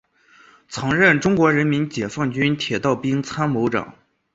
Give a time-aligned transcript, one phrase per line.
[0.67, 3.93] 曾任中国人民解放军铁道兵参谋长。